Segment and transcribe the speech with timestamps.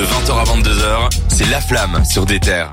[0.00, 2.72] De 20h à 22h, c'est La Flamme sur des terres.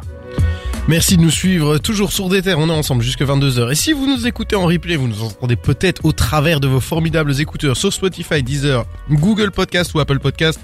[0.88, 3.69] Merci de nous suivre toujours sur des terres, on est ensemble jusqu'à 22h.
[3.69, 6.79] Et si vous nous écoutez en replay, vous nous entendez peut-être au travers de vos
[6.79, 10.57] formidables écouteurs sur Spotify, Deezer, Google Podcast ou Apple Podcast.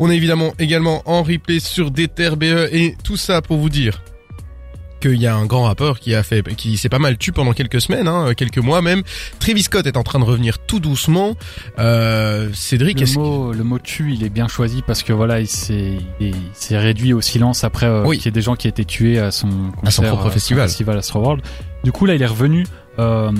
[0.00, 3.68] On est évidemment également en replay sur des terres BE et tout ça pour vous
[3.68, 4.02] dire
[5.00, 7.52] qu'il y a un grand rappeur qui a fait, qui s'est pas mal tu pendant
[7.52, 9.02] quelques semaines, hein, quelques mois même.
[9.38, 11.36] Travis Scott est en train de revenir tout doucement.
[11.78, 15.46] Euh, Cédric, Le mot, le mot tu, il est bien choisi parce que voilà, il
[15.48, 18.16] s'est, il s'est réduit au silence après euh, Oui.
[18.18, 20.68] qu'il y ait des gens qui aient été tués à son concert, propre euh, festival.
[20.68, 21.42] festival Astroworld.
[21.84, 22.66] Du coup, là, il est revenu.
[22.98, 23.30] Euh,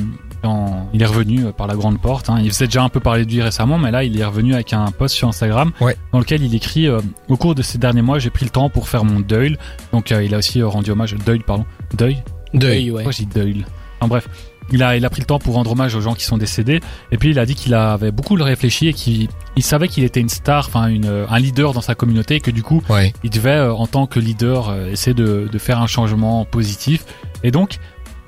[0.44, 2.30] en- il est revenu euh, par la grande porte.
[2.30, 2.38] Hein.
[2.42, 4.72] Il faisait déjà un peu parler de lui récemment, mais là, il est revenu avec
[4.72, 5.96] un post sur Instagram Ouais.
[6.12, 8.70] dans lequel il écrit euh, Au cours de ces derniers mois, j'ai pris le temps
[8.70, 9.56] pour faire mon deuil.
[9.92, 11.14] Donc, euh, il a aussi rendu hommage.
[11.26, 11.64] Deuil, pardon.
[11.96, 12.22] Deuil?
[12.54, 12.90] Deuil.
[12.90, 13.02] ouais.
[13.02, 13.64] Pourquoi j'ai dit deuil?
[14.00, 14.28] Enfin bref,
[14.70, 16.80] il a, il a pris le temps pour rendre hommage aux gens qui sont décédés.
[17.10, 20.20] Et puis il a dit qu'il avait beaucoup réfléchi et qu'il il savait qu'il était
[20.20, 23.12] une star, enfin une, un leader dans sa communauté et que du coup Ouais.
[23.24, 27.04] il devait euh, en tant que leader euh, essayer de, de faire un changement positif.
[27.42, 27.78] Et donc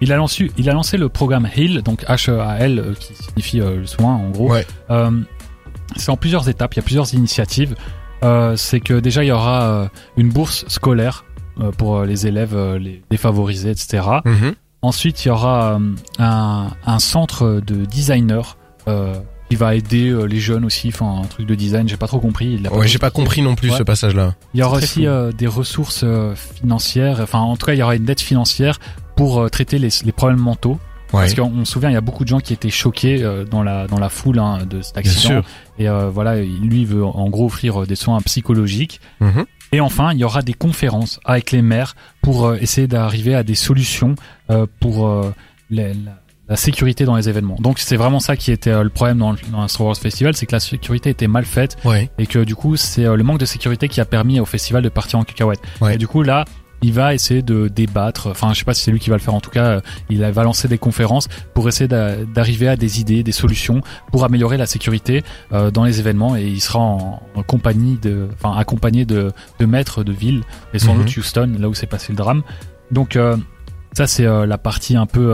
[0.00, 3.76] il a lancé, il a lancé le programme HEAL, donc H-A-L euh, qui signifie euh,
[3.76, 4.50] le soin en gros.
[4.50, 4.66] Ouais.
[4.90, 5.10] Euh,
[5.96, 7.74] c'est en plusieurs étapes, il y a plusieurs initiatives.
[8.22, 11.24] Euh, c'est que déjà il y aura une bourse scolaire
[11.78, 14.02] pour les élèves les défavorisés, etc.
[14.24, 14.54] Mhm.
[14.82, 15.78] Ensuite, il y aura
[16.18, 18.56] un, un centre de designers
[19.50, 20.88] qui va aider les jeunes aussi.
[20.88, 22.62] Enfin, un truc de design, j'ai pas trop compris.
[22.70, 23.78] Ouais, j'ai pas compris non plus Ouais.
[23.78, 24.34] ce passage-là.
[24.54, 27.18] Il y aura aussi euh, des ressources euh, financières.
[27.20, 28.78] Enfin, en tout cas, il y aura une dette financière
[29.20, 30.78] pour euh, traiter les, les problèmes mentaux.
[31.12, 31.22] Ouais.
[31.22, 33.44] Parce qu'on on se souvient, il y a beaucoup de gens qui étaient choqués euh,
[33.44, 35.28] dans la dans la foule hein, de cet Bien accident.
[35.34, 35.44] sûr.
[35.78, 39.00] Et euh, voilà, lui veut en gros offrir des soins psychologiques.
[39.20, 39.44] Mhm.
[39.72, 43.54] Et enfin, il y aura des conférences avec les maires pour essayer d'arriver à des
[43.54, 44.14] solutions
[44.80, 45.32] pour
[45.70, 45.92] les-
[46.48, 47.56] la, sécurité dans les événements.
[47.60, 50.46] Donc c'est vraiment ça qui était le problème dans, le- dans Star Wars Festival, c'est
[50.46, 51.77] que la sécurité était mal faite
[52.18, 54.88] et que du coup c'est le manque de sécurité qui a permis au festival de
[54.88, 55.60] partir en cacahuète.
[55.92, 56.44] Et du coup là,
[56.83, 58.28] il va essayer de débattre.
[58.28, 59.34] Enfin, je sais pas si c'est lui qui va le faire.
[59.34, 63.01] En tout cas, euh, il va lancer des conférences pour essayer d'a- d'arriver à des
[63.01, 63.83] idées, des solutions
[64.13, 66.36] pour améliorer la sécurité euh, dans les événements.
[66.36, 70.42] Et il sera en, en compagnie de, enfin, accompagné de, de maîtres de ville
[70.74, 71.05] et sans Mhm.
[71.05, 72.42] doute Houston, là où s'est passé le drame.
[72.90, 73.36] Donc euh,
[73.92, 75.33] ça, c'est euh, la partie un peu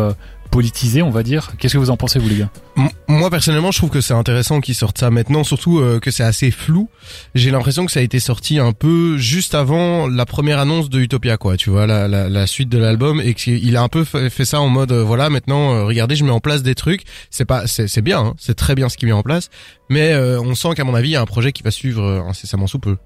[0.56, 1.53] politisée, on va dire.
[1.59, 4.15] Qu'est-ce que vous en pensez, vous les gars M- Moi personnellement, je trouve que c'est
[4.15, 6.89] intéressant qu'ils sortent ça maintenant, surtout euh, que c'est assez flou.
[7.34, 10.99] J'ai l'impression que ça a été sorti un peu juste avant la première annonce de
[10.99, 11.59] Utopia, quoi.
[11.59, 14.47] Tu vois, la, la, la suite de l'album et qu'il a un peu fait fait
[14.47, 17.03] ça en mode, euh, voilà, maintenant, euh, regardez, je mets en place des trucs.
[17.31, 19.50] C'est pas, c'est c'est bien, hein, c'est très bien ce qu'il met en place,
[19.91, 22.03] mais euh, on sent qu'à mon avis, il y a un projet qui va suivre
[22.03, 22.97] euh, incessamment sous peu.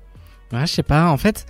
[0.52, 1.46] Ouais, je sais pas, en fait,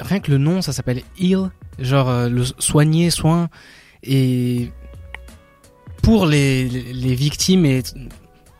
[0.00, 3.48] rien que le nom, ça s'appelle heal, genre euh, le soigner, soin,
[4.02, 4.70] et
[6.02, 7.82] pour les, les, victimes, et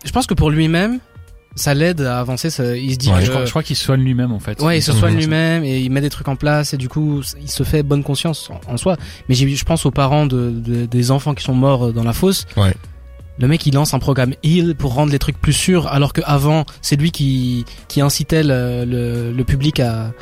[0.05, 0.99] je pense que pour lui-même,
[1.55, 3.25] ça l'aide à avancer, ça- il se dit Ouais, que...
[3.27, 4.61] Je crois, crois qu'il soigne lui-même en fait.
[4.63, 7.21] Ouais, il se soigne lui-même et il met des trucs en place et du coup,
[7.41, 8.97] il se fait bonne conscience en, en soi.
[9.29, 12.47] Mais je pense aux parents de, de- des enfants qui sont morts dans la fosse.
[12.57, 12.73] Ouais.
[13.39, 16.65] Le mec, il lance un programme heal pour rendre les trucs plus sûrs, alors qu'avant,
[16.81, 20.13] c'est lui qui, qui incitait le, le, le public à,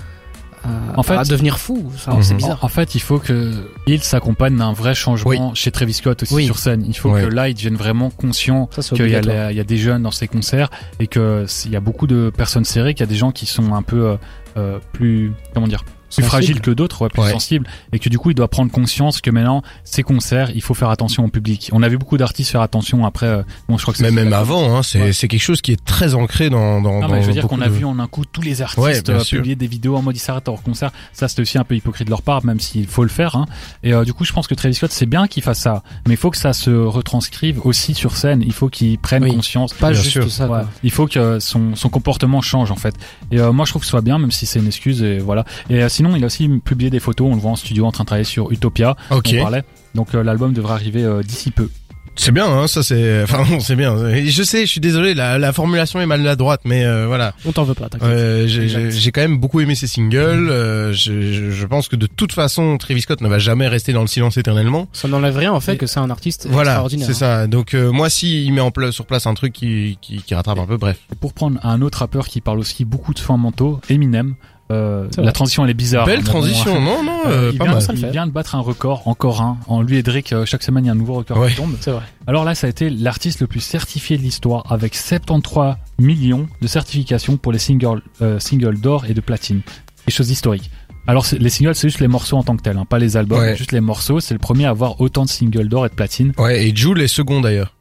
[0.65, 1.91] à, En fait- à devenir fou.
[1.95, 2.59] Enfin, c'est En, bizarre.
[2.65, 3.53] en fait, il faut que
[3.87, 6.45] il s'accompagne d'un vrai changement chez Travis Scott aussi Oui.
[6.47, 6.85] sur scène.
[6.87, 9.37] Il faut que là, il devienne vraiment conscient qu'il y, a obligatoire.
[9.37, 11.81] la- il y a des jeunes dans ses concerts et que s- il y a
[11.81, 14.17] beaucoup de personnes serrées, qu'il y a des gens qui sont un peu euh,
[14.57, 15.85] euh, plus comment dire
[16.15, 17.31] plus fragiles que d'autres, ouais, plus Ouais.
[17.33, 20.75] sensibles, et que du coup il doit prendre conscience que maintenant ces concerts, il faut
[20.75, 21.71] faire attention au public.
[21.73, 23.27] On a vu beaucoup d'artistes faire attention après.
[23.27, 25.13] euh, bon, je crois que c'est Mais même avant, hein, c'est Ouais.
[25.13, 27.01] c'est quelque chose qui est très ancré dans dans.
[27.01, 29.09] Non, dans je veux dire qu'on a de- vu en un coup tous les artistes
[29.11, 30.91] euh, publier des vidéos en mode ils s'arrêtent hors concert.
[31.13, 33.37] Ça, c'était aussi un peu hypocrite de leur part, même s'il faut le faire.
[33.37, 33.47] Hein.
[33.83, 36.15] Et euh, du coup, je pense que Travis Scott, c'est bien qu'il fasse ça, mais
[36.15, 38.43] il faut que ça se retranscrive aussi sur scène.
[38.45, 39.35] Il faut qu'il prenne Oui.
[39.35, 39.73] conscience.
[39.75, 40.31] Pas Bien juste sûr.
[40.31, 40.49] ça.
[40.49, 40.63] Ouais.
[40.83, 42.95] Il faut que son, son comportement change en fait.
[43.31, 45.03] Et euh, moi je trouve que ce soit bien, même si c'est une excuse.
[45.03, 45.45] Et voilà.
[45.69, 47.29] Et euh, sinon, il a aussi publié des photos.
[47.31, 48.97] On le voit en studio en train de travailler sur Utopia.
[49.11, 49.35] Ok.
[49.35, 49.65] On parlait.
[49.95, 51.69] Donc euh, l'album devrait arriver euh, d'ici peu.
[52.17, 53.95] C'est bien, hein, ça c'est, enfin non, c'est bien.
[54.25, 57.35] Je sais, je suis désolé, la, la formulation est maladroite, mais euh, voilà.
[57.45, 58.09] On t'en veut pas, t'inquiète.
[58.09, 60.49] Euh, j'ai- quand même beaucoup aimé ses singles.
[60.51, 64.07] euh, je, pense que de toute façon, Travis Scott ne va jamais rester dans le
[64.09, 64.89] silence éternellement.
[64.93, 67.07] Ça n'enlève rien en fait Et- que c'est un artiste Voilà, extraordinaire.
[67.07, 67.47] c'est ça.
[67.47, 70.35] Donc euh, moi, si il met en place sur place un truc qui, qui, qui
[70.35, 70.99] rattrape un peu, bref.
[71.21, 74.35] Pour prendre un autre rappeur qui parle aussi beaucoup de soins mentaux, Eminem.
[74.71, 76.07] Euh, la transition elle est bizarre.
[76.07, 77.85] Belle bon, transition, non, non, Euh, il, pas vient, mal.
[77.97, 79.59] il vient de battre un record, encore un.
[79.67, 81.51] En lui et Drake, euh, chaque semaine il y a un nouveau record Ouais.
[81.51, 81.75] qui tombe.
[81.81, 82.03] C'est vrai.
[82.27, 86.67] Alors là, ça a été l'artiste le plus certifié de l'histoire avec 73 millions de
[86.67, 89.61] certifications pour les singles, euh, singles d'or et de platine.
[90.07, 90.71] Des choses historiques.
[91.07, 93.41] Alors les singles, c'est juste les morceaux en tant que tels, hein, pas les albums,
[93.41, 93.57] Ouais.
[93.57, 94.21] juste les morceaux.
[94.21, 96.33] C'est le premier à avoir autant de singles d'or et de platine.
[96.39, 97.75] Ouais, et Jules est second d'ailleurs.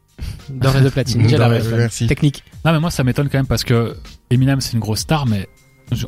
[0.49, 1.23] D'or et de platine.
[1.29, 1.59] J'ai la.
[2.07, 2.43] Technique.
[2.65, 3.95] Non mais moi ça m'étonne quand même parce que
[4.31, 5.47] Eminem c'est une grosse star, mais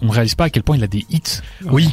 [0.01, 1.41] on réalise pas à quel point il a des hits.
[1.65, 1.89] Oui,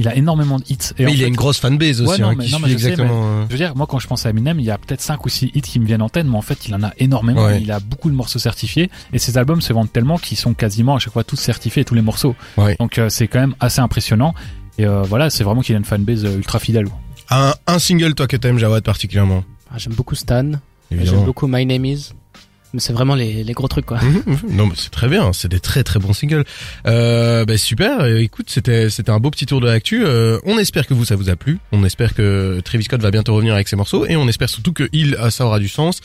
[0.00, 0.78] Il a énormément de hits.
[0.96, 2.66] Et mais il a une grosse fanbase aussi, Ouais, non, hein, mais- qui non, suit
[2.66, 3.20] mais je sais, exactement.
[3.24, 5.24] euh, Je veux dire, moi quand je pense à Eminem, il y a peut-être 5
[5.26, 7.44] ou 6 hits qui me viennent en tête, mais en fait il en a énormément.
[7.44, 7.60] Ouais.
[7.60, 10.94] Il a beaucoup de morceaux certifiés et ses albums se vendent tellement qu'ils sont quasiment
[10.94, 12.36] à chaque fois tous certifiés, tous les morceaux.
[12.56, 12.76] Ouais.
[12.78, 14.34] Donc euh, c'est quand même assez impressionnant.
[14.78, 16.86] Et euh, voilà, c'est vraiment qu'il a une fanbase euh, ultra fidèle.
[17.30, 19.42] Un, un single, toi, que t'aimes, Jawad, particulièrement?
[19.72, 20.52] Ah, J'aime beaucoup Stan.
[20.92, 22.12] J'aime beaucoup My Name Is.
[22.76, 23.98] C'est vraiment les, les gros trucs, quoi.
[24.02, 24.38] Mhm, mhm.
[24.56, 26.44] Non, mais c'est très bien, c'est des très très bons singles.
[26.86, 28.00] Euh, bah, super.
[28.00, 30.04] euh, Écoute, c'était c'était un beau petit tour de l'actu.
[30.04, 31.58] Euh, on espère que vous ça vous a plu.
[31.72, 34.72] On espère que Travis Scott va bientôt revenir avec ses morceaux et on espère surtout
[34.72, 36.00] que il euh, ça aura du sens.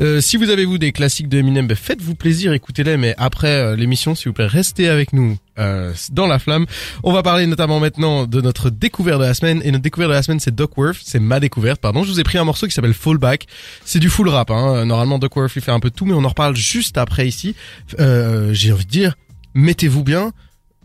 [0.00, 2.96] Euh, si vous avez vous des classiques de Eminem, bah, faites-vous plaisir, écoutez-les.
[2.96, 6.66] Mais après euh, l'émission, s'il vous plaît, restez avec nous euh, dans la flamme.
[7.02, 10.14] On va parler notamment maintenant de notre découverte de la semaine et notre découverte de
[10.14, 11.80] la semaine c'est Duckworth, c'est ma découverte.
[11.80, 13.46] Pardon, je vous ai pris un morceau qui s'appelle Fallback.
[13.84, 14.50] C'est du full rap.
[14.50, 14.84] Hein.
[14.86, 17.54] Normalement Duckworth il fait un peu de tout, mais on en reparle juste après ici.
[18.00, 19.14] Euh, J'ai envie de dire,
[19.54, 20.32] mettez-vous bien,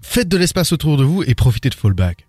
[0.02, 2.27] faites de l'espace autour de vous et profitez de Fallback.